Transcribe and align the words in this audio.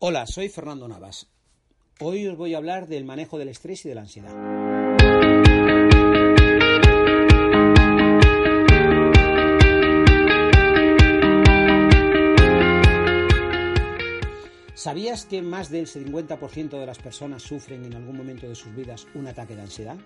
Hola, 0.00 0.28
soy 0.28 0.48
Fernando 0.48 0.86
Navas. 0.86 1.26
Hoy 1.98 2.28
os 2.28 2.36
voy 2.36 2.54
a 2.54 2.58
hablar 2.58 2.86
del 2.86 3.04
manejo 3.04 3.36
del 3.36 3.48
estrés 3.48 3.84
y 3.84 3.88
de 3.88 3.96
la 3.96 4.02
ansiedad. 4.02 4.32
¿Sabías 14.74 15.26
que 15.26 15.42
más 15.42 15.68
del 15.68 15.88
50% 15.88 16.78
de 16.78 16.86
las 16.86 16.98
personas 17.00 17.42
sufren 17.42 17.84
en 17.84 17.94
algún 17.94 18.16
momento 18.16 18.48
de 18.48 18.54
sus 18.54 18.72
vidas 18.76 19.08
un 19.16 19.26
ataque 19.26 19.56
de 19.56 19.62
ansiedad? 19.62 19.98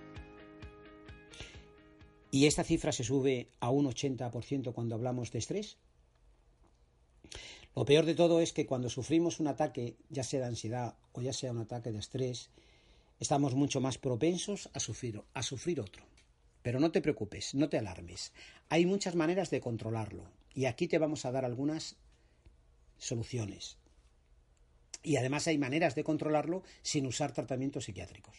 ¿Y 2.31 2.47
esta 2.47 2.65
cifra 2.65 2.93
se 2.93 3.05
sube 3.05 3.51
a 3.61 3.69
un 3.69 3.85
80% 3.85 4.73
cuando 4.73 4.95
hablamos 4.95 5.33
de 5.33 5.39
estrés? 5.41 5.77
Lo 7.75 7.85
peor 7.85 8.05
de 8.05 8.15
todo 8.15 8.41
es 8.41 8.53
que 8.53 8.67
cuando 8.67 8.91
sufrimos 8.91 9.41
un 9.41 9.49
ataque, 9.49 9.97
ya 10.11 10.23
sea 10.23 10.41
de 10.41 10.47
ansiedad 10.47 10.95
o 11.13 11.23
ya 11.23 11.33
sea 11.33 11.53
un 11.53 11.59
ataque 11.59 11.91
de 11.91 11.99
estrés, 11.99 12.51
estamos 13.19 13.55
mucho 13.55 13.81
más 13.81 13.99
propensos 13.99 14.69
a 14.75 14.81
sufrir, 14.81 15.23
a 15.33 15.43
sufrir 15.43 15.81
otro. 15.81 16.05
Pero 16.63 16.81
no 16.81 16.93
te 16.93 17.01
preocupes, 17.01 17.55
no 17.55 17.69
te 17.69 17.79
alarmes. 17.79 18.33
Hay 18.69 18.85
muchas 18.85 19.15
maneras 19.15 19.51
de 19.51 19.61
controlarlo 19.61 20.25
y 20.55 20.67
aquí 20.67 20.87
te 20.87 20.99
vamos 20.99 21.25
a 21.25 21.33
dar 21.33 21.45
algunas 21.45 21.97
soluciones. 22.99 23.79
Y 25.03 25.17
además 25.17 25.49
hay 25.49 25.59
maneras 25.59 25.95
de 25.95 26.05
controlarlo 26.05 26.63
sin 26.83 27.07
usar 27.07 27.33
tratamientos 27.33 27.85
psiquiátricos. 27.85 28.37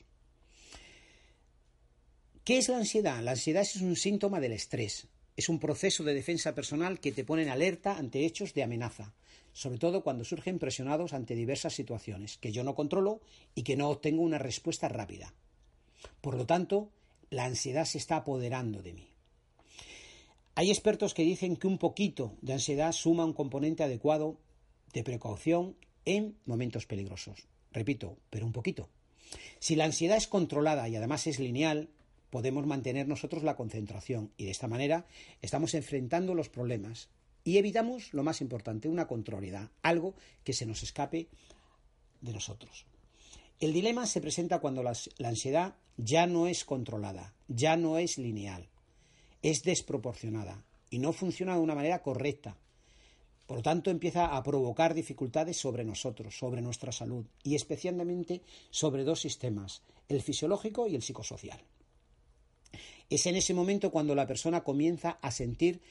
¿Qué 2.44 2.58
es 2.58 2.70
la 2.70 2.78
ansiedad? 2.78 3.22
La 3.22 3.31
ansiedad 3.31 3.64
es 3.64 3.78
un 3.78 3.95
síntoma 3.95 4.40
del 4.40 4.54
estrés. 4.54 5.08
Es 5.36 5.50
un 5.50 5.60
proceso 5.60 6.04
de 6.04 6.14
defensa 6.14 6.54
personal 6.54 7.00
que 7.00 7.12
te 7.12 7.23
pone 7.23 7.44
en 7.44 7.50
alerta 7.50 7.98
ante 7.98 8.26
hechos 8.26 8.54
de 8.54 8.64
amenaza, 8.64 9.14
sobre 9.52 9.80
todo 9.80 10.04
cuando 10.04 10.23
surgen 10.23 10.59
presionados 10.59 11.14
ante 11.14 11.36
diversas 11.36 11.73
situaciones 11.73 12.38
que 12.38 12.52
yo 12.52 12.64
no 12.64 12.76
controlo 12.76 13.22
y 13.56 13.64
que 13.64 13.76
no 13.76 13.90
obtengo 13.90 14.22
una 14.22 14.38
respuesta 14.38 14.89
rápida. 14.89 15.34
Por 16.22 16.36
lo 16.36 16.45
tanto, 16.45 16.92
la 17.30 17.45
ansiedad 17.45 17.86
se 17.86 17.98
está 17.98 18.17
apoderando 18.17 18.81
de 18.81 18.94
mí. 18.94 19.09
Hay 20.56 20.70
expertos 20.70 21.16
que 21.16 21.23
dicen 21.23 21.56
que 21.56 21.67
un 21.67 21.80
poquito 21.80 22.38
de 22.42 22.54
ansiedad 22.54 22.92
suma 22.92 23.26
un 23.26 23.34
componente 23.34 23.84
adecuado 23.84 24.38
de 24.94 25.04
precaución 25.04 25.76
en 26.06 26.38
momentos 26.45 26.86
peligrosos. 26.86 27.48
Repito, 27.72 28.17
pero 28.30 28.45
un 28.45 28.52
poquito. 28.52 28.89
Si 29.59 29.76
la 29.76 29.86
ansiedad 29.86 30.17
es 30.17 30.28
controlada 30.28 30.88
y 30.88 30.95
además 30.95 31.26
es 31.26 31.39
lineal, 31.39 31.89
podemos 32.34 32.66
mantener 32.66 33.08
nosotros 33.08 33.44
la 33.44 33.56
concentración 33.56 34.31
y 34.38 34.45
de 34.45 34.50
esta 34.50 34.67
manera 34.67 35.06
estamos 35.44 35.76
enfrentando 35.76 36.34
los 36.34 36.50
problemas 36.50 37.09
y 37.44 37.59
evitamos 37.59 38.12
lo 38.12 38.23
más 38.23 38.42
importante, 38.42 38.89
una 38.89 39.06
contrariedad, 39.06 39.70
algo 39.84 40.16
que 40.44 40.54
se 40.54 40.66
nos 40.66 40.81
escape 40.81 41.28
de 42.22 42.34
nosotros. 42.34 42.88
El 43.59 43.72
dilema 43.72 44.08
se 44.08 44.20
presenta 44.20 44.58
cuando 44.58 44.81
la, 44.81 44.94
la 45.20 45.30
ansiedad 45.30 45.76
ya 45.98 46.26
no 46.26 46.48
es 46.48 46.66
controlada, 46.66 47.36
ya 47.50 47.78
no 47.78 48.00
es 48.00 48.17
lineal, 48.17 48.67
es 49.44 49.61
desproporcionada 49.61 50.66
y 50.89 50.98
no 50.98 51.14
funciona 51.14 51.54
de 51.54 51.61
una 51.61 51.76
manera 51.76 52.02
correcta. 52.02 52.58
Por 53.45 53.58
lo 53.58 53.61
tanto, 53.61 53.92
empieza 53.92 54.36
a 54.36 54.42
provocar 54.42 54.95
dificultades 54.95 55.58
sobre 55.58 55.86
nosotros, 55.86 56.36
sobre 56.36 56.64
nuestra 56.64 56.92
salud 56.92 57.28
y 57.44 57.54
especialmente 57.54 58.42
sobre 58.72 59.04
dos 59.04 59.22
sistemas, 59.22 59.84
el 60.08 60.23
fisiológico 60.23 60.88
y 60.88 60.95
el 60.95 61.04
psicosocial. 61.04 61.64
Es 63.10 63.26
en 63.26 63.36
ese 63.36 63.54
momento 63.54 63.92
cuando 63.92 64.16
la 64.16 64.28
persona 64.28 64.64
comienza 64.64 65.20
a 65.22 65.32
sentir 65.32 65.82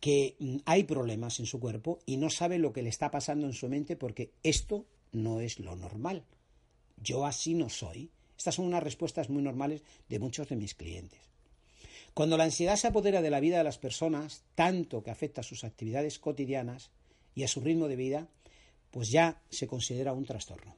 que 0.00 0.36
mm, 0.38 0.56
hay 0.64 0.84
problemas 0.84 1.40
en 1.40 1.46
su 1.46 1.60
cuerpo 1.60 1.98
y 2.06 2.16
no 2.16 2.30
sabe 2.30 2.58
lo 2.58 2.72
que 2.72 2.82
le 2.82 2.88
está 2.88 3.10
pasando 3.10 3.46
en 3.46 3.52
su 3.52 3.68
mente 3.68 3.96
porque 3.96 4.32
esto 4.42 4.86
no 5.12 5.40
es 5.40 5.58
lo 5.58 5.76
normal. 5.76 6.24
Yo 7.02 7.26
así 7.26 7.54
no 7.54 7.68
soy. 7.68 8.10
Estas 8.36 8.56
son 8.56 8.66
unas 8.66 8.82
respuestas 8.82 9.30
muy 9.30 9.42
normales 9.42 9.82
de 10.08 10.18
muchos 10.18 10.48
de 10.48 10.56
mis 10.56 10.74
clientes. 10.74 11.20
Cuando 12.12 12.36
la 12.36 12.44
ansiedad 12.44 12.76
se 12.76 12.86
apodera 12.86 13.20
de 13.20 13.30
la 13.30 13.40
vida 13.40 13.58
de 13.58 13.64
las 13.64 13.78
personas, 13.78 14.42
tanto 14.54 15.02
que 15.02 15.10
afecta 15.10 15.42
a 15.42 15.44
sus 15.44 15.64
actividades 15.64 16.18
cotidianas 16.18 16.90
y 17.34 17.42
a 17.42 17.48
su 17.48 17.60
ritmo 17.60 17.88
de 17.88 17.96
vida, 17.96 18.28
pues 18.90 19.10
ya 19.10 19.42
se 19.50 19.66
considera 19.66 20.14
un 20.14 20.24
trastorno. 20.24 20.76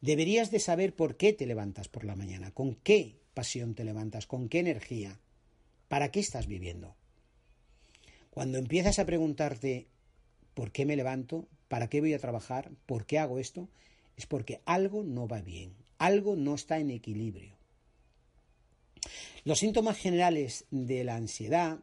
Deberías 0.00 0.50
de 0.50 0.58
saber 0.58 0.96
por 0.96 1.16
qué 1.16 1.32
te 1.32 1.46
levantas 1.46 1.88
por 1.88 2.04
la 2.04 2.16
mañana, 2.16 2.52
con 2.52 2.74
qué 2.74 3.19
pasión 3.34 3.74
te 3.74 3.84
levantas? 3.84 4.26
¿Con 4.26 4.48
qué 4.48 4.60
energía? 4.60 5.18
¿Para 5.88 6.10
qué 6.10 6.20
estás 6.20 6.46
viviendo? 6.46 6.94
Cuando 8.30 8.58
empiezas 8.58 8.98
a 8.98 9.06
preguntarte 9.06 9.88
¿por 10.54 10.72
qué 10.72 10.86
me 10.86 10.96
levanto? 10.96 11.48
¿Para 11.68 11.88
qué 11.88 12.00
voy 12.00 12.14
a 12.14 12.18
trabajar? 12.18 12.70
¿Por 12.86 13.06
qué 13.06 13.18
hago 13.18 13.38
esto? 13.38 13.68
Es 14.16 14.26
porque 14.26 14.60
algo 14.66 15.02
no 15.02 15.26
va 15.26 15.40
bien, 15.40 15.74
algo 15.98 16.36
no 16.36 16.54
está 16.54 16.78
en 16.78 16.90
equilibrio. 16.90 17.56
Los 19.44 19.60
síntomas 19.60 19.96
generales 19.96 20.66
de 20.70 21.04
la 21.04 21.16
ansiedad 21.16 21.80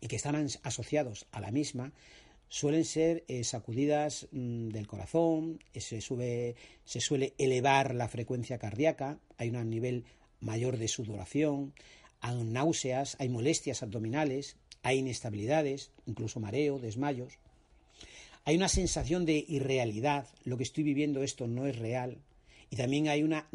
y 0.00 0.08
que 0.08 0.16
están 0.16 0.48
asociados 0.62 1.26
a 1.30 1.40
la 1.40 1.50
misma 1.50 1.92
suelen 2.48 2.84
ser 2.84 3.24
eh, 3.28 3.44
sacudidas 3.44 4.28
mm, 4.32 4.68
del 4.68 4.86
corazón, 4.86 5.62
eh, 5.74 5.80
se, 5.80 6.00
sube, 6.00 6.56
se 6.84 7.00
suele 7.00 7.34
elevar 7.38 7.94
la 7.94 8.08
frecuencia 8.08 8.58
cardíaca, 8.58 9.18
hay 9.36 9.50
un 9.50 9.70
nivel 9.70 10.04
mayor 10.40 10.78
de 10.78 10.88
sudoración, 10.88 11.74
hay 12.20 12.42
náuseas, 12.42 13.16
hay 13.18 13.28
molestias 13.28 13.82
abdominales, 13.82 14.56
hay 14.82 14.98
inestabilidades, 14.98 15.90
incluso 16.06 16.40
mareo, 16.40 16.78
desmayos. 16.78 17.34
Hay 18.44 18.56
una 18.56 18.68
sensación 18.68 19.26
de 19.26 19.44
irrealidad, 19.46 20.26
lo 20.44 20.56
que 20.56 20.62
estoy 20.62 20.84
viviendo 20.84 21.22
esto 21.22 21.46
no 21.46 21.66
es 21.66 21.76
real. 21.78 22.18
Y 22.70 22.76
también 22.76 23.08
hay 23.08 23.22
una, 23.22 23.48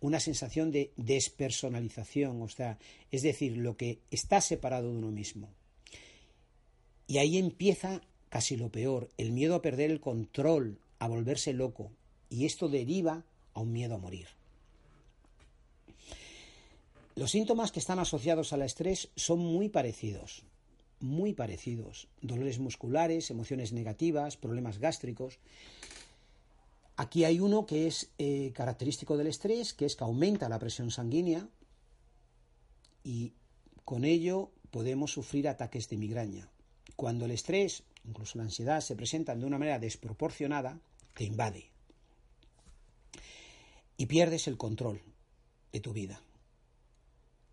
una 0.00 0.20
sensación 0.20 0.70
de 0.70 0.92
despersonalización, 0.96 2.42
o 2.42 2.48
sea, 2.48 2.78
es 3.10 3.22
decir, 3.22 3.56
lo 3.56 3.76
que 3.76 4.00
está 4.10 4.40
separado 4.40 4.90
de 4.90 4.98
uno 4.98 5.10
mismo. 5.10 5.48
Y 7.06 7.18
ahí 7.18 7.38
empieza 7.38 8.02
casi 8.36 8.58
lo 8.58 8.68
peor, 8.68 9.08
el 9.16 9.32
miedo 9.32 9.54
a 9.54 9.62
perder 9.62 9.90
el 9.90 9.98
control, 9.98 10.78
a 10.98 11.08
volverse 11.08 11.54
loco, 11.54 11.90
y 12.28 12.44
esto 12.44 12.68
deriva 12.68 13.24
a 13.54 13.60
un 13.60 13.72
miedo 13.72 13.94
a 13.94 13.98
morir. 13.98 14.26
Los 17.14 17.30
síntomas 17.30 17.72
que 17.72 17.80
están 17.80 17.98
asociados 17.98 18.52
al 18.52 18.60
estrés 18.60 19.08
son 19.16 19.38
muy 19.38 19.70
parecidos, 19.70 20.42
muy 21.00 21.32
parecidos. 21.32 22.08
Dolores 22.20 22.58
musculares, 22.58 23.30
emociones 23.30 23.72
negativas, 23.72 24.36
problemas 24.36 24.80
gástricos. 24.80 25.38
Aquí 26.98 27.24
hay 27.24 27.40
uno 27.40 27.64
que 27.64 27.86
es 27.86 28.10
eh, 28.18 28.52
característico 28.54 29.16
del 29.16 29.28
estrés, 29.28 29.72
que 29.72 29.86
es 29.86 29.96
que 29.96 30.04
aumenta 30.04 30.50
la 30.50 30.58
presión 30.58 30.90
sanguínea 30.90 31.48
y 33.02 33.32
con 33.86 34.04
ello 34.04 34.50
podemos 34.70 35.10
sufrir 35.10 35.48
ataques 35.48 35.88
de 35.88 35.96
migraña. 35.96 36.50
Cuando 36.96 37.24
el 37.24 37.30
estrés 37.30 37.82
incluso 38.06 38.38
la 38.38 38.44
ansiedad, 38.44 38.80
se 38.80 38.96
presentan 38.96 39.40
de 39.40 39.46
una 39.46 39.58
manera 39.58 39.78
desproporcionada, 39.78 40.80
te 41.14 41.24
invade. 41.24 41.70
Y 43.96 44.06
pierdes 44.06 44.46
el 44.46 44.56
control 44.56 45.02
de 45.72 45.80
tu 45.80 45.92
vida. 45.92 46.20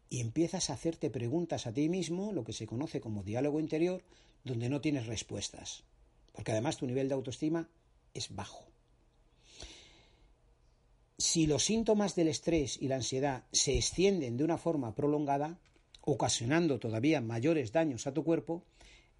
Y 0.09 0.19
empiezas 0.19 0.69
a 0.69 0.73
hacerte 0.73 1.09
preguntas 1.09 1.65
a 1.65 1.73
ti 1.73 1.89
mismo, 1.89 2.33
lo 2.33 2.43
que 2.43 2.53
se 2.53 2.67
conoce 2.67 3.01
como 3.01 3.23
diálogo 3.23 3.59
interior, 3.59 4.03
donde 4.43 4.69
no 4.69 4.81
tienes 4.81 5.07
respuestas. 5.07 5.83
Porque 6.33 6.51
además 6.51 6.77
tu 6.77 6.85
nivel 6.85 7.07
de 7.07 7.15
autoestima 7.15 7.69
es 8.13 8.35
bajo. 8.35 8.65
Si 11.17 11.47
los 11.47 11.63
síntomas 11.63 12.15
del 12.15 12.27
estrés 12.27 12.81
y 12.81 12.87
la 12.87 12.95
ansiedad 12.95 13.45
se 13.51 13.77
extienden 13.77 14.35
de 14.35 14.43
una 14.43 14.57
forma 14.57 14.93
prolongada, 14.93 15.57
ocasionando 16.01 16.79
todavía 16.79 17.21
mayores 17.21 17.71
daños 17.71 18.07
a 18.07 18.13
tu 18.13 18.23
cuerpo, 18.23 18.65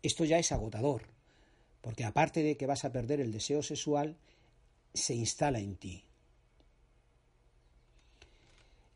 esto 0.01 0.25
ya 0.25 0.38
es 0.38 0.51
agotador, 0.51 1.12
porque 1.83 2.05
aparte 2.05 2.41
de 2.41 2.55
que 2.55 2.66
vas 2.66 2.85
a 2.85 2.94
perder 2.94 3.19
el 3.19 3.33
deseo 3.33 3.61
sexual, 3.61 4.16
se 4.93 5.13
instala 5.16 5.59
en 5.59 5.75
ti. 5.75 6.05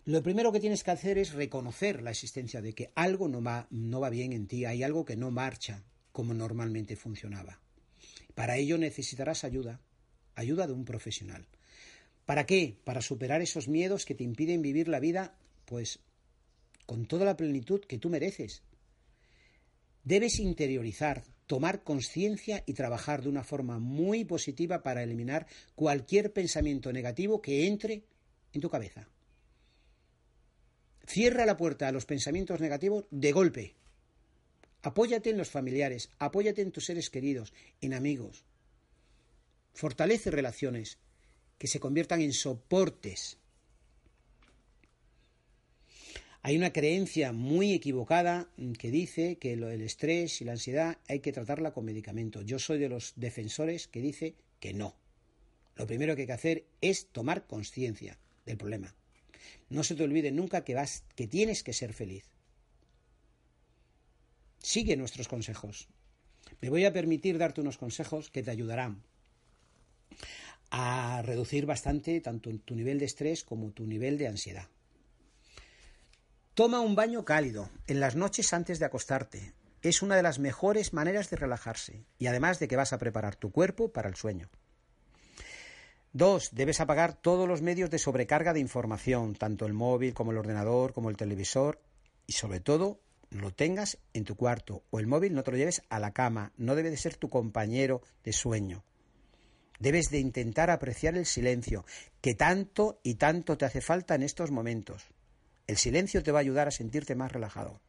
Lo 0.06 0.24
primero 0.24 0.54
que 0.54 0.62
tienes 0.62 0.86
que 0.86 0.92
hacer 0.92 1.18
es 1.18 1.34
reconocer 1.34 2.02
la 2.02 2.12
existencia 2.12 2.62
de 2.62 2.72
que 2.72 2.92
algo 2.96 3.28
no 3.28 3.44
va, 3.44 3.68
no 3.72 4.00
va 4.00 4.10
bien 4.10 4.32
en 4.32 4.48
ti, 4.48 4.64
hay 4.64 4.84
algo 4.84 5.04
que 5.04 5.18
no 5.18 5.32
marcha 5.32 5.84
como 6.14 6.34
normalmente 6.34 6.96
funcionaba. 6.96 7.60
Para 8.36 8.56
ello 8.56 8.78
necesitarás 8.78 9.44
ayuda, 9.44 9.82
ayuda 10.36 10.66
de 10.66 10.72
un 10.72 10.86
profesional. 10.86 11.46
¿Para 12.26 12.46
qué? 12.46 12.78
Para 12.86 13.02
superar 13.02 13.42
esos 13.42 13.68
miedos 13.68 14.06
que 14.06 14.16
te 14.16 14.24
impiden 14.24 14.62
vivir 14.62 14.88
la 14.88 15.02
vida, 15.02 15.36
pues, 15.66 16.00
con 16.86 17.06
toda 17.06 17.26
la 17.26 17.36
plenitud 17.36 17.82
que 17.82 17.98
tú 17.98 18.10
mereces. 18.10 18.64
Debes 20.06 20.40
interiorizar, 20.40 21.26
tomar 21.48 21.84
conciencia 21.84 22.64
y 22.66 22.74
trabajar 22.74 23.24
de 23.24 23.30
una 23.30 23.44
forma 23.44 23.80
muy 23.80 24.26
positiva 24.26 24.84
para 24.84 25.02
eliminar 25.02 25.48
cualquier 25.76 26.34
pensamiento 26.34 26.92
negativo 26.94 27.42
que 27.42 27.66
entre 27.66 28.04
en 28.54 28.62
tu 28.62 28.70
cabeza. 28.70 29.08
Cierra 31.08 31.46
la 31.46 31.56
puerta 31.56 31.88
a 31.88 31.92
los 31.94 32.06
pensamientos 32.06 32.60
negativos 32.60 33.06
de 33.12 33.32
golpe. 33.32 33.76
Apóyate 34.82 35.30
en 35.30 35.38
los 35.38 35.50
familiares, 35.50 36.10
apóyate 36.20 36.62
en 36.62 36.72
tus 36.72 36.86
seres 36.86 37.10
queridos, 37.10 37.54
en 37.82 37.94
amigos. 37.94 38.44
Fortalece 39.74 40.32
relaciones 40.32 40.98
que 41.58 41.68
se 41.68 41.80
conviertan 41.80 42.22
en 42.22 42.34
soportes. 42.34 43.38
Hay 46.44 46.56
una 46.56 46.72
creencia 46.72 47.34
muy 47.34 47.74
equivocada 47.74 48.50
que 48.80 48.92
dice 48.92 49.38
que 49.38 49.54
el 49.54 49.82
estrés 49.82 50.42
y 50.42 50.46
la 50.46 50.54
ansiedad 50.54 50.98
hay 51.08 51.20
que 51.20 51.34
tratarla 51.34 51.72
con 51.72 51.86
medicamentos. 51.86 52.46
Yo 52.46 52.60
soy 52.60 52.80
de 52.80 52.90
los 52.90 53.14
defensores 53.16 53.88
que 53.88 54.02
dice 54.02 54.36
que 54.60 54.74
no. 54.74 54.96
Lo 55.76 55.88
primero 55.88 56.16
que 56.16 56.22
hay 56.22 56.28
que 56.28 56.34
hacer 56.34 56.66
es 56.82 57.08
tomar 57.08 57.46
conciencia 57.48 58.18
del 58.46 58.58
problema. 58.58 58.96
No 59.70 59.84
se 59.84 59.96
te 59.96 60.04
olvide 60.04 60.32
nunca 60.32 60.64
que 60.64 60.74
vas 60.74 61.04
que 61.16 61.28
tienes 61.28 61.64
que 61.64 61.74
ser 61.74 61.94
feliz. 61.94 62.26
Sigue 64.60 64.96
nuestros 64.96 65.28
consejos. 65.28 65.88
Me 66.62 66.70
voy 66.70 66.86
a 66.86 66.94
permitir 66.94 67.38
darte 67.38 67.62
unos 67.62 67.78
consejos 67.78 68.30
que 68.30 68.44
te 68.44 68.52
ayudarán 68.52 69.04
a 70.70 71.22
reducir 71.24 71.66
bastante 71.66 72.20
tanto 72.22 72.50
tu 72.60 72.76
nivel 72.76 73.00
de 73.00 73.06
estrés 73.06 73.44
como 73.44 73.72
tu 73.72 73.86
nivel 73.86 74.18
de 74.18 74.28
ansiedad. 74.28 74.68
Toma 76.58 76.80
un 76.80 76.96
baño 76.96 77.24
cálido 77.24 77.70
en 77.86 78.00
las 78.00 78.16
noches 78.16 78.52
antes 78.52 78.80
de 78.80 78.86
acostarte. 78.86 79.54
Es 79.84 80.02
una 80.02 80.16
de 80.16 80.24
las 80.24 80.40
mejores 80.40 80.92
maneras 80.92 81.30
de 81.30 81.38
relajarse 81.38 82.04
y 82.18 82.26
además 82.26 82.58
de 82.58 82.68
que 82.68 82.76
vas 82.76 82.94
a 82.94 82.98
preparar 82.98 83.36
tu 83.36 83.52
cuerpo 83.52 83.90
para 83.90 84.10
el 84.10 84.16
sueño. 84.16 84.50
Dos, 86.14 86.50
debes 86.54 86.82
apagar 86.82 87.14
todos 87.14 87.48
los 87.48 87.62
medios 87.62 87.92
de 87.92 88.00
sobrecarga 88.00 88.54
de 88.54 88.60
información, 88.60 89.36
tanto 89.36 89.68
el 89.68 89.74
móvil 89.74 90.16
como 90.16 90.32
el 90.32 90.40
ordenador, 90.40 90.94
como 90.94 91.12
el 91.12 91.16
televisor 91.16 91.80
y 92.26 92.34
sobre 92.34 92.60
todo 92.60 93.02
lo 93.30 93.54
tengas 93.54 94.00
en 94.16 94.24
tu 94.24 94.36
cuarto 94.36 94.82
o 94.90 94.98
el 94.98 95.06
móvil 95.06 95.36
no 95.36 95.44
te 95.44 95.52
lo 95.52 95.58
lleves 95.58 95.84
a 95.90 96.00
la 96.00 96.12
cama, 96.12 96.54
no 96.58 96.74
debe 96.74 96.90
de 96.90 96.98
ser 96.98 97.18
tu 97.18 97.30
compañero 97.30 98.02
de 98.24 98.34
sueño. 98.34 98.84
Debes 99.78 100.10
de 100.10 100.18
intentar 100.18 100.72
apreciar 100.72 101.18
el 101.18 101.28
silencio, 101.28 101.86
que 102.20 102.34
tanto 102.34 103.00
y 103.04 103.14
tanto 103.14 103.60
te 103.60 103.66
hace 103.66 103.80
falta 103.80 104.16
en 104.16 104.24
estos 104.24 104.50
momentos. 104.50 105.06
El 105.68 105.78
silencio 105.78 106.24
te 106.24 106.32
va 106.32 106.40
a 106.40 106.42
ayudar 106.42 106.68
a 106.68 106.72
sentirte 106.72 107.14
más 107.14 107.32
relajado. 107.32 107.82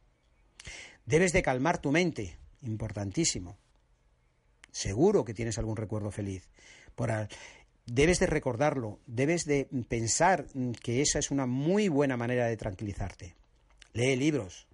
Debes 1.05 1.31
de 1.31 1.41
calmar 1.41 1.81
tu 1.81 1.91
mente, 1.91 2.37
importantísimo. 2.61 3.57
Seguro 4.71 5.23
que 5.23 5.33
tienes 5.33 5.57
algún 5.57 5.77
recuerdo 5.77 6.11
feliz. 6.11 6.49
debes 7.85 8.19
de 8.19 8.27
recordarlo, 8.27 8.99
debes 9.07 9.45
de 9.45 9.67
pensar 9.87 10.45
que 10.83 11.01
esa 11.01 11.19
es 11.19 11.31
una 11.31 11.45
muy 11.45 11.87
buena 11.87 12.17
manera 12.17 12.47
de 12.47 12.57
tranquilizarte. 12.57 13.35
Lee 13.93 14.15
libros, 14.15 14.67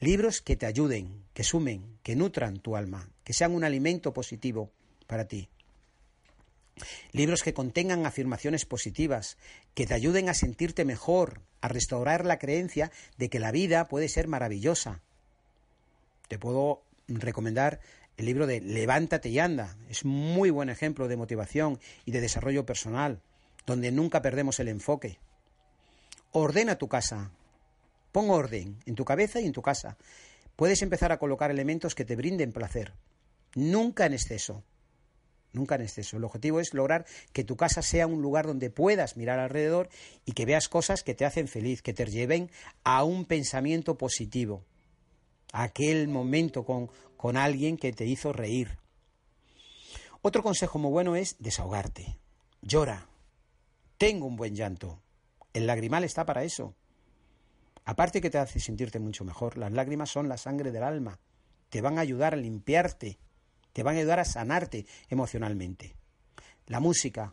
libros 0.00 0.42
que 0.42 0.56
te 0.56 0.66
ayuden, 0.66 1.24
que 1.32 1.44
sumen, 1.44 1.98
que 2.02 2.16
nutran 2.16 2.58
tu 2.58 2.76
alma, 2.76 3.08
que 3.24 3.32
sean 3.32 3.54
un 3.54 3.64
alimento 3.64 4.12
positivo 4.12 4.72
para 5.06 5.26
ti. 5.26 5.48
Libros 7.12 7.42
que 7.42 7.54
contengan 7.54 8.06
afirmaciones 8.06 8.64
positivas, 8.64 9.36
que 9.74 9.86
te 9.86 9.94
ayuden 9.94 10.28
a 10.28 10.34
sentirte 10.34 10.84
mejor, 10.84 11.40
a 11.60 11.68
restaurar 11.68 12.24
la 12.24 12.38
creencia 12.38 12.90
de 13.16 13.28
que 13.28 13.40
la 13.40 13.50
vida 13.50 13.86
puede 13.88 14.08
ser 14.08 14.28
maravillosa. 14.28 15.02
Te 16.28 16.38
puedo 16.38 16.82
recomendar 17.08 17.80
el 18.16 18.26
libro 18.26 18.46
de 18.46 18.60
Levántate 18.60 19.28
y 19.28 19.38
anda. 19.38 19.76
Es 19.88 20.04
muy 20.04 20.50
buen 20.50 20.68
ejemplo 20.68 21.08
de 21.08 21.16
motivación 21.16 21.78
y 22.04 22.10
de 22.12 22.20
desarrollo 22.20 22.66
personal, 22.66 23.22
donde 23.66 23.92
nunca 23.92 24.22
perdemos 24.22 24.60
el 24.60 24.68
enfoque. 24.68 25.18
Ordena 26.32 26.76
tu 26.76 26.88
casa. 26.88 27.30
Pon 28.12 28.30
orden 28.30 28.78
en 28.86 28.94
tu 28.94 29.04
cabeza 29.04 29.40
y 29.40 29.46
en 29.46 29.52
tu 29.52 29.62
casa. 29.62 29.96
Puedes 30.56 30.82
empezar 30.82 31.12
a 31.12 31.18
colocar 31.18 31.50
elementos 31.50 31.94
que 31.94 32.04
te 32.04 32.16
brinden 32.16 32.52
placer. 32.52 32.92
Nunca 33.54 34.06
en 34.06 34.14
exceso 34.14 34.64
nunca 35.52 35.74
en 35.74 35.82
exceso. 35.82 36.16
El 36.16 36.24
objetivo 36.24 36.60
es 36.60 36.74
lograr 36.74 37.06
que 37.32 37.44
tu 37.44 37.56
casa 37.56 37.82
sea 37.82 38.06
un 38.06 38.22
lugar 38.22 38.46
donde 38.46 38.70
puedas 38.70 39.16
mirar 39.16 39.38
alrededor 39.38 39.88
y 40.24 40.32
que 40.32 40.46
veas 40.46 40.68
cosas 40.68 41.02
que 41.02 41.14
te 41.14 41.24
hacen 41.24 41.48
feliz, 41.48 41.82
que 41.82 41.94
te 41.94 42.06
lleven 42.06 42.50
a 42.84 43.04
un 43.04 43.24
pensamiento 43.24 43.96
positivo, 43.96 44.64
a 45.52 45.64
aquel 45.64 46.08
momento 46.08 46.64
con, 46.64 46.90
con 47.16 47.36
alguien 47.36 47.76
que 47.76 47.92
te 47.92 48.06
hizo 48.06 48.32
reír. 48.32 48.78
Otro 50.22 50.42
consejo 50.42 50.78
muy 50.78 50.90
bueno 50.90 51.16
es 51.16 51.36
desahogarte. 51.38 52.18
Llora. 52.62 53.08
Tengo 53.98 54.26
un 54.26 54.36
buen 54.36 54.54
llanto. 54.54 55.00
El 55.52 55.66
lagrimal 55.66 56.04
está 56.04 56.24
para 56.24 56.44
eso. 56.44 56.74
Aparte 57.84 58.20
que 58.20 58.30
te 58.30 58.38
hace 58.38 58.60
sentirte 58.60 58.98
mucho 58.98 59.24
mejor, 59.24 59.56
las 59.56 59.72
lágrimas 59.72 60.10
son 60.10 60.28
la 60.28 60.36
sangre 60.36 60.72
del 60.72 60.82
alma. 60.82 61.18
Te 61.70 61.80
van 61.80 61.98
a 61.98 62.02
ayudar 62.02 62.34
a 62.34 62.36
limpiarte 62.36 63.18
te 63.78 63.84
van 63.84 63.94
a 63.94 64.00
ayudar 64.00 64.18
a 64.18 64.24
sanarte 64.24 64.86
emocionalmente. 65.08 65.94
La 66.66 66.80
música, 66.80 67.32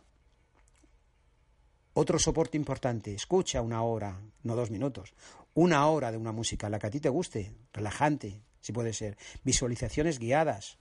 otro 1.92 2.20
soporte 2.20 2.56
importante, 2.56 3.12
escucha 3.12 3.60
una 3.60 3.82
hora, 3.82 4.20
no 4.44 4.54
dos 4.54 4.70
minutos, 4.70 5.12
una 5.54 5.88
hora 5.88 6.12
de 6.12 6.18
una 6.18 6.30
música, 6.30 6.68
la 6.68 6.78
que 6.78 6.86
a 6.86 6.90
ti 6.90 7.00
te 7.00 7.08
guste, 7.08 7.52
relajante, 7.72 8.42
si 8.60 8.72
puede 8.72 8.92
ser, 8.92 9.18
visualizaciones 9.42 10.20
guiadas. 10.20 10.78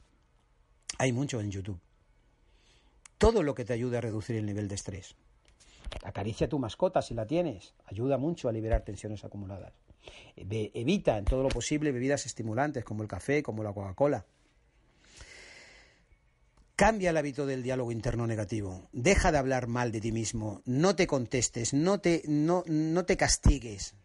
Hay 1.00 1.12
mucho 1.12 1.42
en 1.42 1.50
YouTube. 1.50 1.82
Todo 3.18 3.42
lo 3.42 3.56
que 3.56 3.66
te 3.66 3.74
ayude 3.74 3.98
a 3.98 4.02
reducir 4.02 4.36
el 4.36 4.46
nivel 4.46 4.68
de 4.68 4.76
estrés. 4.76 5.16
Acaricia 6.04 6.48
tu 6.48 6.60
mascota 6.60 7.02
si 7.02 7.16
la 7.16 7.26
tienes, 7.26 7.74
ayuda 7.86 8.20
mucho 8.20 8.50
a 8.50 8.52
liberar 8.52 8.84
tensiones 8.84 9.26
acumuladas. 9.26 9.74
Evita 10.36 11.18
en 11.18 11.26
todo 11.26 11.42
lo 11.42 11.50
posible 11.50 11.92
bebidas 11.92 12.28
estimulantes 12.28 12.86
como 12.86 13.02
el 13.02 13.10
café, 13.10 13.42
como 13.42 13.64
la 13.64 13.74
Coca-Cola. 13.74 14.28
Cambia 16.76 17.12
el 17.12 17.18
hábito 17.18 17.46
del 17.46 17.64
diálogo 17.64 17.92
interno 17.92 18.28
negativo. 18.28 18.90
Deja 18.92 19.32
de 19.32 19.38
hablar 19.38 19.68
mal 19.68 19.94
de 19.94 20.02
ti 20.02 20.12
mismo. 20.12 20.62
No 20.66 20.96
te 20.96 21.08
contestes, 21.08 21.74
no 21.74 22.00
te, 22.00 22.24
no, 22.28 22.64
no 22.68 23.06
te 23.06 23.16
castigues. 23.16 23.96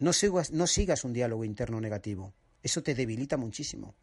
No 0.00 0.12
sigas, 0.12 0.50
no 0.50 0.66
sigas 0.66 1.04
un 1.04 1.12
diálogo 1.12 1.44
interno 1.44 1.80
negativo. 1.80 2.34
Eso 2.64 2.82
te 2.82 2.96
debilita 2.96 3.36
muchísimo. 3.36 3.94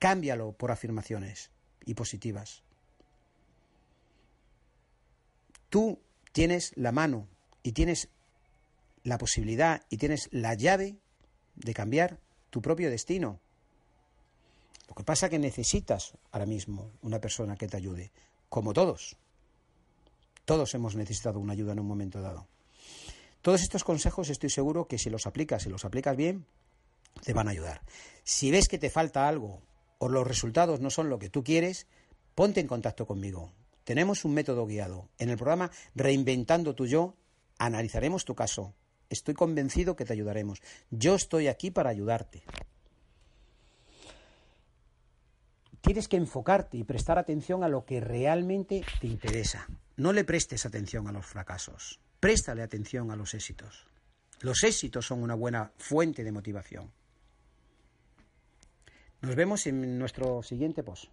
Cámbialo 0.00 0.52
por 0.52 0.72
afirmaciones 0.72 1.50
y 1.84 1.94
positivas. 1.94 2.64
Tú 5.68 6.00
tienes 6.32 6.72
la 6.76 6.90
mano 6.90 7.28
y 7.62 7.72
tienes 7.72 8.08
la 9.04 9.18
posibilidad 9.18 9.82
y 9.88 9.98
tienes 9.98 10.28
la 10.32 10.54
llave 10.54 10.96
de 11.54 11.74
cambiar 11.74 12.18
tu 12.50 12.60
propio 12.60 12.90
destino. 12.90 13.40
Lo 14.88 14.94
que 14.94 15.04
pasa 15.04 15.26
es 15.26 15.30
que 15.30 15.38
necesitas 15.38 16.14
ahora 16.32 16.46
mismo 16.46 16.92
una 17.02 17.20
persona 17.20 17.56
que 17.56 17.68
te 17.68 17.76
ayude, 17.76 18.10
como 18.48 18.72
todos. 18.72 19.16
Todos 20.44 20.74
hemos 20.74 20.96
necesitado 20.96 21.38
una 21.38 21.52
ayuda 21.52 21.72
en 21.72 21.80
un 21.80 21.86
momento 21.86 22.20
dado. 22.22 22.48
Todos 23.42 23.62
estos 23.62 23.84
consejos 23.84 24.30
estoy 24.30 24.50
seguro 24.50 24.88
que 24.88 24.98
si 24.98 25.10
los 25.10 25.26
aplicas, 25.26 25.62
si 25.62 25.68
los 25.68 25.84
aplicas 25.84 26.16
bien, 26.16 26.46
te 27.22 27.32
van 27.32 27.48
a 27.48 27.50
ayudar. 27.50 27.82
Si 28.24 28.50
ves 28.50 28.68
que 28.68 28.78
te 28.78 28.90
falta 28.90 29.28
algo 29.28 29.62
o 29.98 30.08
los 30.08 30.26
resultados 30.26 30.80
no 30.80 30.90
son 30.90 31.10
lo 31.10 31.18
que 31.18 31.28
tú 31.28 31.44
quieres, 31.44 31.86
ponte 32.34 32.60
en 32.60 32.66
contacto 32.66 33.06
conmigo. 33.06 33.52
Tenemos 33.84 34.24
un 34.24 34.34
método 34.34 34.66
guiado. 34.66 35.08
En 35.18 35.30
el 35.30 35.36
programa 35.36 35.70
Reinventando 35.94 36.74
tu 36.74 36.86
yo, 36.86 37.14
analizaremos 37.58 38.24
tu 38.24 38.34
caso. 38.34 38.74
Estoy 39.10 39.34
convencido 39.34 39.96
que 39.96 40.04
te 40.04 40.12
ayudaremos. 40.12 40.60
Yo 40.90 41.14
estoy 41.14 41.48
aquí 41.48 41.70
para 41.70 41.90
ayudarte. 41.90 42.42
Tienes 45.80 46.08
que 46.08 46.16
enfocarte 46.16 46.76
y 46.76 46.84
prestar 46.84 47.18
atención 47.18 47.64
a 47.64 47.68
lo 47.68 47.84
que 47.84 48.00
realmente 48.00 48.84
te 49.00 49.06
interesa. 49.06 49.66
No 49.96 50.12
le 50.12 50.24
prestes 50.24 50.66
atención 50.66 51.08
a 51.08 51.12
los 51.12 51.26
fracasos, 51.26 52.00
préstale 52.20 52.62
atención 52.62 53.10
a 53.10 53.16
los 53.16 53.34
éxitos. 53.34 53.86
Los 54.40 54.62
éxitos 54.62 55.06
son 55.06 55.22
una 55.22 55.34
buena 55.34 55.72
fuente 55.76 56.22
de 56.22 56.32
motivación. 56.32 56.90
Nos 59.20 59.34
vemos 59.34 59.66
en 59.66 59.98
nuestro 59.98 60.42
siguiente 60.44 60.84
post. 60.84 61.10